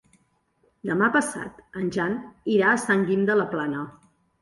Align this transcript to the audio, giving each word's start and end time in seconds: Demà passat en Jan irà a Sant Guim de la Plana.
Demà 0.91 1.09
passat 1.17 1.61
en 1.83 1.93
Jan 1.99 2.19
irà 2.57 2.73
a 2.73 2.83
Sant 2.89 3.09
Guim 3.13 3.25
de 3.33 3.41
la 3.43 3.51
Plana. 3.57 3.89